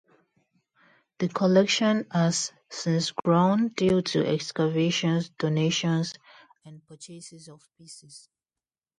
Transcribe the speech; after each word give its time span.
The 1.19 1.27
collection 1.29 2.07
has 2.11 2.51
since 2.71 3.11
grown 3.11 3.67
due 3.67 4.01
to 4.01 4.25
excavations, 4.25 5.29
donations 5.29 6.15
and 6.65 6.83
purchases 6.87 7.47
of 7.47 7.69
pieces. 7.77 8.27